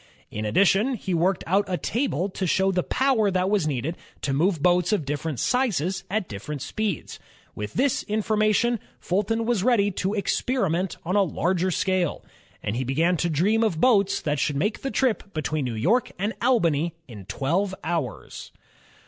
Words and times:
In 0.31 0.45
addition, 0.45 0.95
he 0.95 1.13
worked 1.13 1.43
out 1.45 1.65
a 1.67 1.77
table 1.77 2.27
to 2.29 2.47
show 2.47 2.71
the 2.71 2.81
power 2.81 3.29
that 3.29 3.51
was 3.51 3.67
needed 3.67 3.95
to 4.21 4.33
move 4.33 4.63
boats 4.63 4.91
of 4.91 5.05
different 5.05 5.39
sizes 5.39 6.05
at 6.09 6.27
different 6.27 6.63
speeds. 6.63 7.19
With 7.53 7.73
this 7.75 8.01
information, 8.05 8.79
Fulton 8.99 9.45
was 9.45 9.61
ready 9.61 9.91
38 9.91 9.91
INVENTIONS 9.91 10.07
OF 10.25 10.29
STEAM 10.31 10.55
AND 10.55 10.65
ELECTRIC 10.65 10.71
POWER 10.71 10.81
to 10.81 10.81
experiment 10.81 10.97
on 11.05 11.15
a 11.15 11.33
larger 11.39 11.69
scale, 11.69 12.25
and 12.63 12.75
he 12.75 12.83
began 12.83 13.15
to 13.17 13.29
dream 13.29 13.63
of 13.63 13.79
boats 13.79 14.21
that 14.21 14.39
should 14.39 14.55
make 14.55 14.81
the 14.81 14.89
trip 14.89 15.31
between 15.35 15.65
New 15.65 15.75
York 15.75 16.09
and 16.17 16.33
Albany 16.41 16.95
in 17.07 17.25
twelve 17.25 17.75
hours. 17.83 18.51